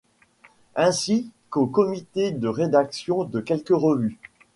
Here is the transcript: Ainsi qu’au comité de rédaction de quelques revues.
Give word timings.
Ainsi 0.75 1.29
qu’au 1.51 1.67
comité 1.67 2.31
de 2.31 2.47
rédaction 2.47 3.23
de 3.23 3.39
quelques 3.39 3.69
revues. 3.69 4.17